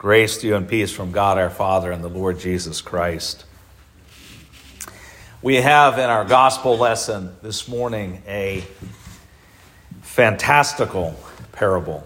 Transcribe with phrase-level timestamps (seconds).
[0.00, 3.44] Grace to you and peace from God our Father and the Lord Jesus Christ.
[5.42, 8.64] We have in our gospel lesson this morning a
[10.00, 11.20] fantastical
[11.52, 12.02] parable.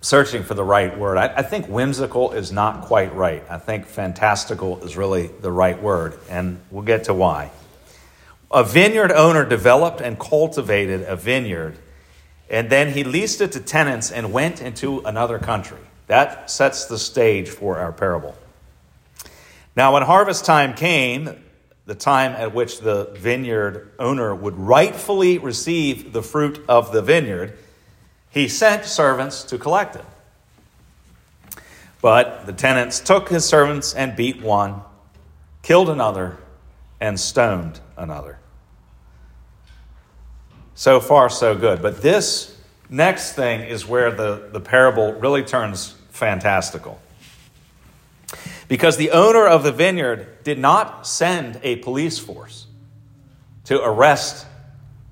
[0.00, 1.18] Searching for the right word.
[1.18, 3.44] I, I, think whimsical is not quite right.
[3.48, 7.52] I think fantastical is really the right word, and we'll get to why.
[8.50, 11.78] A vineyard owner developed and cultivated a vineyard,
[12.50, 15.78] and then he leased it to tenants and went into another country.
[16.06, 18.36] That sets the stage for our parable.
[19.76, 21.42] Now, when harvest time came,
[21.86, 27.58] the time at which the vineyard owner would rightfully receive the fruit of the vineyard,
[28.30, 30.04] he sent servants to collect it.
[32.00, 34.82] But the tenants took his servants and beat one,
[35.62, 36.36] killed another,
[37.00, 38.38] and stoned another.
[40.74, 41.80] So far, so good.
[41.80, 42.53] But this
[42.88, 47.00] next thing is where the, the parable really turns fantastical.
[48.68, 52.66] Because the owner of the vineyard did not send a police force
[53.64, 54.46] to arrest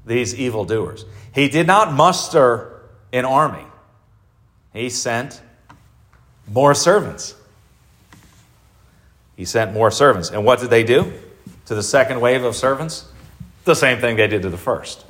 [0.07, 2.83] these evildoers, he did not muster
[3.13, 3.65] an army.
[4.73, 5.41] He sent
[6.49, 7.35] more servants.
[9.37, 10.31] He sent more servants.
[10.31, 11.13] And what did they do
[11.67, 13.07] to the second wave of servants?
[13.65, 15.05] The same thing they did to the first.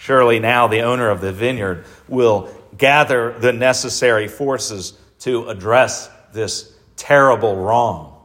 [0.00, 2.48] Surely now the owner of the vineyard will
[2.78, 8.18] gather the necessary forces to address this terrible wrong.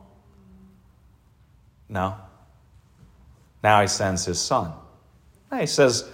[1.89, 2.15] No.
[3.61, 4.71] Now he sends his son.
[5.51, 6.07] Now he says,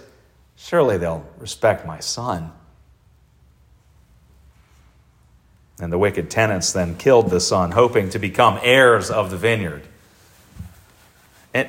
[0.56, 2.50] Surely they'll respect my son.
[5.78, 9.82] And the wicked tenants then killed the son, hoping to become heirs of the vineyard.
[11.54, 11.68] And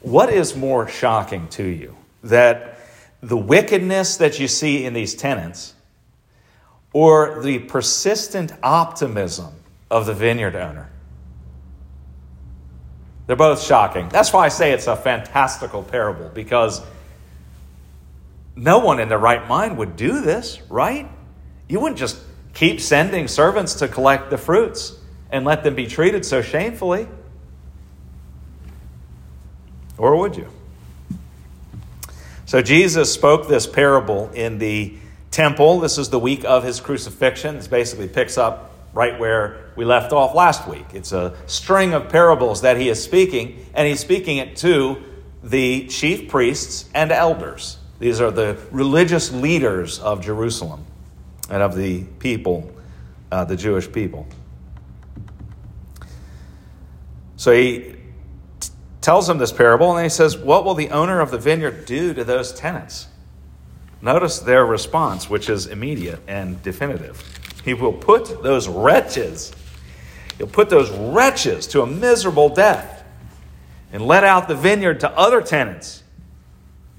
[0.00, 1.96] what is more shocking to you?
[2.22, 2.78] That
[3.22, 5.74] the wickedness that you see in these tenants
[6.92, 9.52] or the persistent optimism
[9.90, 10.90] of the vineyard owner?
[13.26, 14.08] They're both shocking.
[14.08, 16.82] That's why I say it's a fantastical parable because
[18.56, 21.08] no one in their right mind would do this, right?
[21.68, 22.18] You wouldn't just
[22.54, 24.96] keep sending servants to collect the fruits
[25.30, 27.06] and let them be treated so shamefully.
[29.96, 30.48] Or would you?
[32.50, 34.96] So Jesus spoke this parable in the
[35.30, 35.78] temple.
[35.78, 37.54] This is the week of his crucifixion.
[37.54, 40.86] This basically picks up right where we left off last week.
[40.92, 45.00] It's a string of parables that he is speaking, and he's speaking it to
[45.44, 47.78] the chief priests and elders.
[48.00, 50.84] These are the religious leaders of Jerusalem
[51.48, 52.68] and of the people,
[53.30, 54.26] uh, the Jewish people.
[57.36, 57.94] So he
[59.00, 62.14] tells him this parable, and he says, What will the owner of the vineyard do
[62.14, 63.08] to those tenants?
[64.02, 67.22] Notice their response, which is immediate and definitive.
[67.64, 69.52] He will put those wretches,
[70.38, 73.04] he'll put those wretches to a miserable death
[73.92, 76.02] and let out the vineyard to other tenants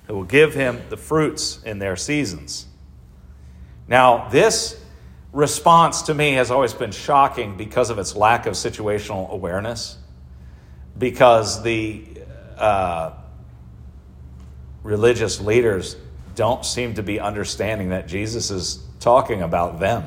[0.08, 2.68] who will give him the fruits in their seasons.
[3.88, 4.80] Now, this
[5.32, 9.98] response to me has always been shocking because of its lack of situational awareness
[10.98, 12.04] because the
[12.58, 13.12] uh,
[14.84, 15.96] religious leaders
[16.36, 20.04] don't seem to be understanding that Jesus is talking about them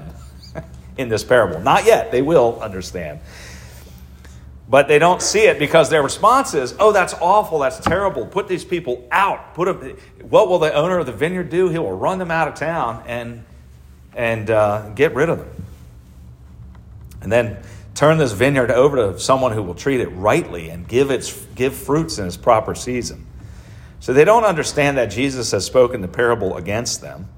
[0.97, 1.61] in this parable.
[1.61, 2.11] Not yet.
[2.11, 3.21] They will understand.
[4.69, 7.59] But they don't see it because their response is, oh, that's awful.
[7.59, 8.25] That's terrible.
[8.27, 9.55] Put these people out.
[9.55, 11.69] Put them, what will the owner of the vineyard do?
[11.69, 13.45] He will run them out of town and,
[14.15, 15.51] and uh, get rid of them.
[17.21, 17.59] And then
[17.95, 21.75] turn this vineyard over to someone who will treat it rightly and give, its, give
[21.75, 23.27] fruits in its proper season.
[24.01, 27.29] So they don't understand that Jesus has spoken the parable against them.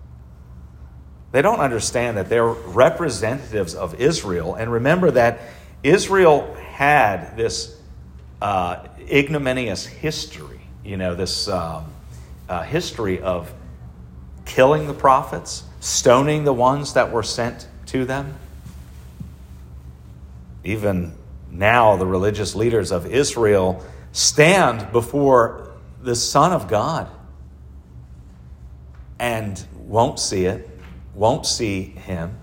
[1.31, 4.55] They don't understand that they're representatives of Israel.
[4.55, 5.41] And remember that
[5.83, 7.79] Israel had this
[8.41, 11.85] uh, ignominious history, you know, this um,
[12.49, 13.53] uh, history of
[14.47, 18.35] killing the prophets, stoning the ones that were sent to them
[20.67, 21.13] even
[21.51, 25.73] now, the religious leaders of Israel stand before
[26.03, 27.09] the Son of God
[29.19, 30.69] and won't see it,
[31.15, 32.37] won't see him.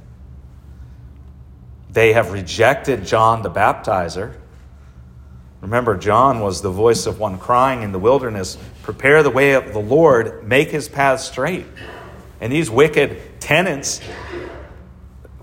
[1.90, 4.36] They have rejected John the baptizer.
[5.60, 9.74] Remember, John was the voice of one crying in the wilderness Prepare the way of
[9.74, 11.66] the Lord, make his path straight.
[12.42, 14.02] And these wicked tenants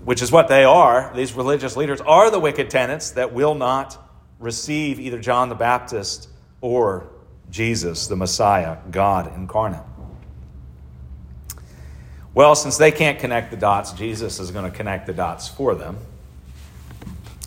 [0.03, 3.97] which is what they are, these religious leaders, are the wicked tenants that will not
[4.39, 6.29] receive either John the Baptist
[6.61, 7.07] or
[7.49, 9.83] Jesus, the Messiah, God incarnate.
[12.33, 15.75] Well, since they can't connect the dots, Jesus is going to connect the dots for
[15.75, 15.97] them.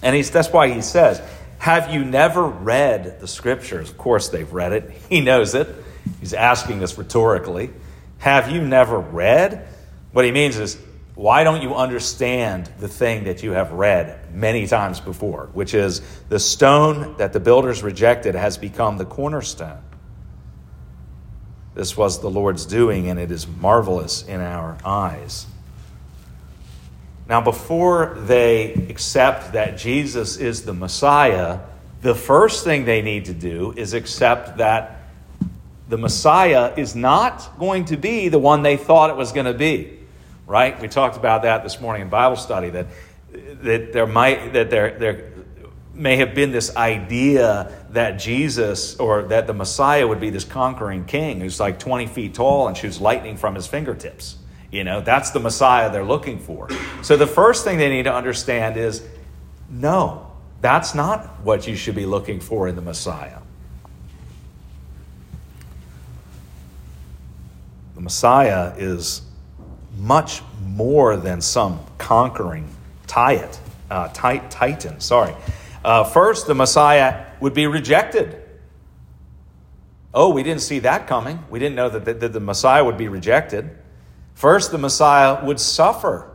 [0.02, 1.22] And he's, that's why he says,
[1.58, 3.90] Have you never read the scriptures?
[3.90, 4.90] Of course, they've read it.
[5.08, 5.68] He knows it.
[6.20, 7.70] He's asking this rhetorically.
[8.18, 9.66] Have you never read?
[10.12, 10.78] What he means is,
[11.14, 16.00] why don't you understand the thing that you have read many times before, which is
[16.28, 19.78] the stone that the builders rejected has become the cornerstone?
[21.74, 25.46] This was the Lord's doing, and it is marvelous in our eyes.
[27.28, 31.60] Now, before they accept that Jesus is the Messiah,
[32.02, 35.00] the first thing they need to do is accept that
[35.88, 39.54] the Messiah is not going to be the one they thought it was going to
[39.54, 39.98] be.
[40.46, 40.78] Right?
[40.80, 42.86] We talked about that this morning in Bible study that
[43.62, 45.32] that there might that there there
[45.94, 51.04] may have been this idea that Jesus or that the Messiah would be this conquering
[51.04, 54.36] king who's like 20 feet tall and shoots lightning from his fingertips.
[54.70, 56.68] You know, that's the Messiah they're looking for.
[57.02, 59.06] So the first thing they need to understand is
[59.70, 63.38] no, that's not what you should be looking for in the Messiah.
[67.94, 69.22] The Messiah is
[69.96, 72.68] much more than some conquering
[73.06, 73.50] titan.
[73.90, 75.34] Uh, titan, sorry.
[75.84, 78.40] Uh, first, the Messiah would be rejected.
[80.12, 81.44] Oh, we didn't see that coming.
[81.50, 83.70] We didn't know that the, that the Messiah would be rejected.
[84.34, 86.30] First, the Messiah would suffer.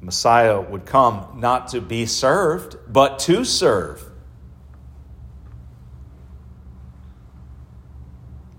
[0.00, 4.11] Messiah would come not to be served, but to serve.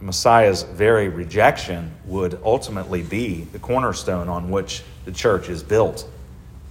[0.03, 6.05] Messiah's very rejection would ultimately be the cornerstone on which the church is built.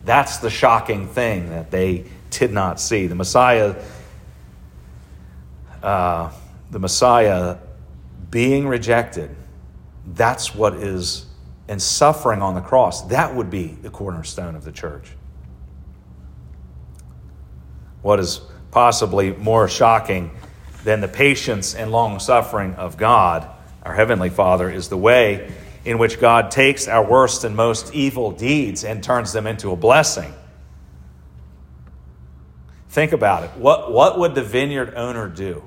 [0.05, 3.06] That's the shocking thing that they did not see.
[3.06, 3.75] The Messiah,
[5.82, 6.31] uh,
[6.70, 7.56] the Messiah
[8.31, 9.34] being rejected,
[10.08, 11.25] that's what is,
[11.69, 15.12] and suffering on the cross, that would be the cornerstone of the church.
[18.02, 18.43] What is
[18.73, 20.32] possibly more shocking
[20.84, 23.49] than the patience and long suffering of God,
[23.82, 25.52] our Heavenly Father, is the way
[25.84, 29.76] in which God takes our worst and most evil deeds and turns them into a
[29.76, 30.32] blessing.
[32.90, 33.50] Think about it.
[33.56, 35.64] What, what would the vineyard owner do?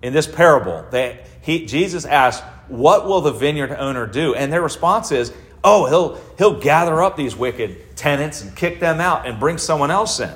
[0.00, 4.34] In this parable, they, he, Jesus asked, What will the vineyard owner do?
[4.34, 9.00] And their response is, Oh, he'll, he'll gather up these wicked tenants and kick them
[9.00, 10.32] out and bring someone else in.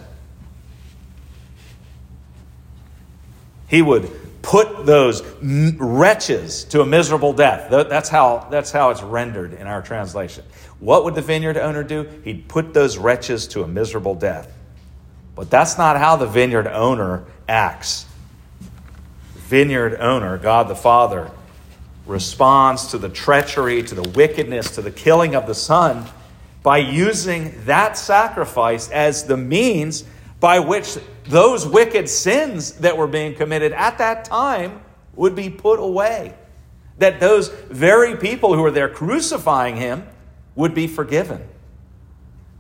[3.72, 4.10] He would
[4.42, 7.70] put those wretches to a miserable death.
[7.70, 10.44] That's how, that's how it's rendered in our translation.
[10.78, 12.06] What would the vineyard owner do?
[12.22, 14.52] He'd put those wretches to a miserable death.
[15.34, 18.04] But that's not how the vineyard owner acts.
[19.36, 21.30] Vineyard owner, God the Father,
[22.04, 26.04] responds to the treachery, to the wickedness, to the killing of the Son
[26.62, 30.04] by using that sacrifice as the means
[30.40, 30.98] by which
[31.32, 34.82] those wicked sins that were being committed at that time
[35.14, 36.34] would be put away.
[36.99, 40.06] That those very people who were there crucifying him
[40.55, 41.43] would be forgiven.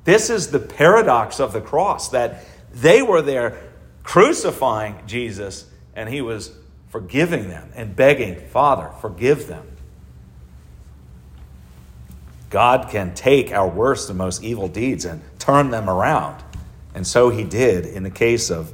[0.04, 3.58] This is the paradox of the cross that they were there
[4.04, 6.56] crucifying Jesus and he was
[6.88, 9.68] forgiving them and begging, Father, forgive them.
[12.48, 16.42] God can take our worst and most evil deeds and turn them around.
[16.94, 18.72] And so he did in the case of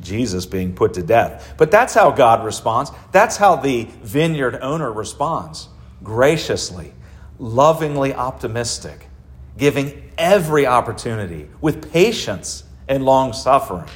[0.00, 1.54] Jesus being put to death.
[1.56, 2.90] But that's how God responds.
[3.12, 5.68] That's how the vineyard owner responds
[6.02, 6.92] graciously,
[7.38, 9.08] lovingly optimistic,
[9.56, 13.88] giving every opportunity with patience and long suffering.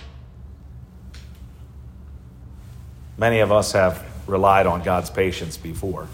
[3.17, 6.09] Many of us have relied on God's patience before.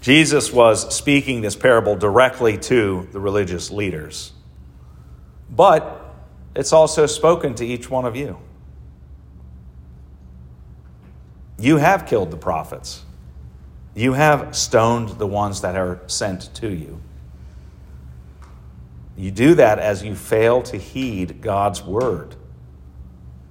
[0.00, 4.32] Jesus was speaking this parable directly to the religious leaders.
[5.54, 6.14] But
[6.56, 8.38] it's also spoken to each one of you.
[11.58, 13.04] You have killed the prophets.
[13.94, 17.00] You have stoned the ones that are sent to you.
[19.16, 22.34] You do that as you fail to heed God's word.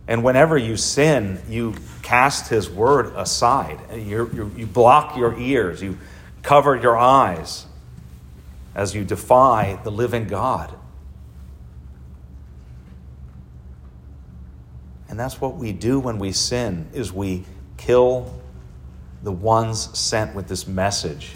[0.07, 3.79] And whenever you sin, you cast his word aside.
[3.95, 5.81] you you block your ears.
[5.81, 5.99] You
[6.41, 7.67] cover your eyes
[8.73, 10.73] as you defy the living God.
[15.11, 17.43] And that's what we do when we sin is we
[17.75, 18.33] kill
[19.23, 21.33] the ones sent with this message.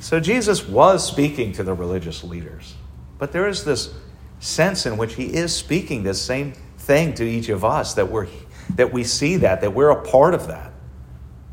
[0.00, 2.74] So Jesus was speaking to the religious leaders.
[3.18, 3.94] But there is this
[4.40, 8.26] sense in which he is speaking this same thing to each of us that we're
[8.74, 10.72] that we see that, that we're a part of that.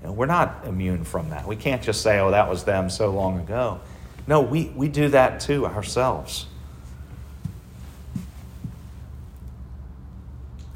[0.03, 1.48] Know, we're not immune from that.
[1.48, 3.82] We can't just say, oh, that was them so long ago.
[4.25, 6.48] No, we, we do that too ourselves.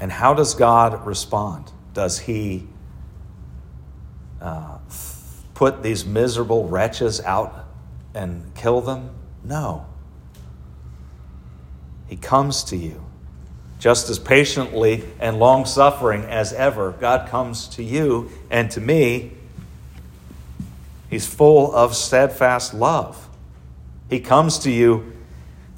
[0.00, 1.72] And how does God respond?
[1.94, 2.66] Does He
[4.40, 4.78] uh,
[5.54, 7.66] put these miserable wretches out
[8.14, 9.10] and kill them?
[9.44, 9.86] No.
[12.08, 13.04] He comes to you
[13.78, 16.92] just as patiently and long suffering as ever.
[16.92, 19.32] God comes to you and to me.
[21.08, 23.28] He's full of steadfast love.
[24.10, 25.12] He comes to you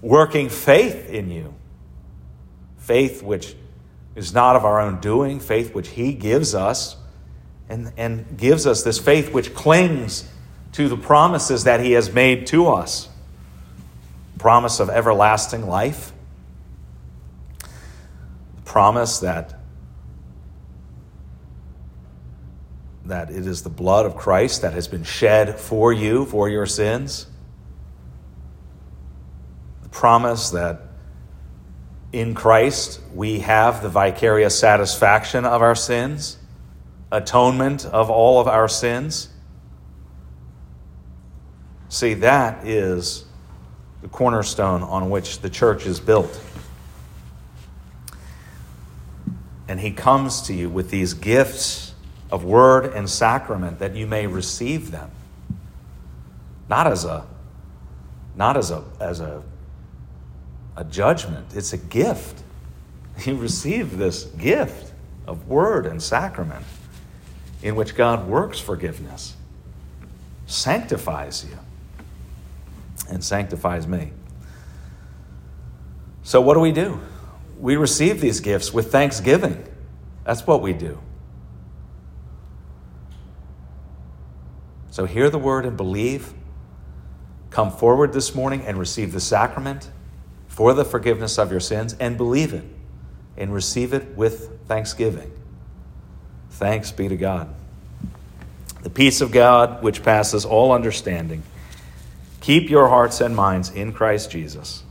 [0.00, 1.54] working faith in you.
[2.78, 3.54] Faith which
[4.14, 6.96] is not of our own doing, faith which He gives us,
[7.68, 10.28] and, and gives us this faith which clings
[10.72, 13.08] to the promises that He has made to us
[14.40, 16.14] promise of everlasting life
[18.64, 19.60] promise that
[23.04, 26.64] that it is the blood of Christ that has been shed for you for your
[26.64, 27.26] sins.
[29.82, 30.82] The promise that
[32.12, 36.38] in Christ we have the vicarious satisfaction of our sins,
[37.12, 39.28] atonement of all of our sins.
[41.88, 43.24] See, that is
[44.02, 46.40] the cornerstone on which the church is built.
[49.70, 51.94] and he comes to you with these gifts
[52.32, 55.08] of word and sacrament that you may receive them
[56.68, 57.24] not as a
[58.34, 59.40] not as a as a
[60.76, 62.42] a judgment it's a gift
[63.24, 64.92] you receive this gift
[65.26, 66.64] of word and sacrament
[67.62, 69.36] in which God works forgiveness
[70.46, 71.58] sanctifies you
[73.08, 74.12] and sanctifies me
[76.22, 77.00] so what do we do
[77.60, 79.62] we receive these gifts with thanksgiving.
[80.24, 80.98] That's what we do.
[84.90, 86.32] So hear the word and believe.
[87.50, 89.90] Come forward this morning and receive the sacrament
[90.50, 92.64] for the forgiveness of your sins and believe it
[93.38, 95.32] and receive it with thanksgiving.
[96.50, 97.48] Thanks be to God.
[98.82, 101.44] The peace of God, which passes all understanding,
[102.40, 104.82] keep your hearts and minds in Christ Jesus.